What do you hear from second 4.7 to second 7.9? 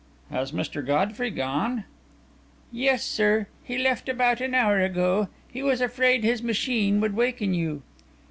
ago. He was afraid his machine would waken you."